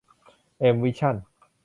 [0.59, 1.15] เอ็ม วิชั่น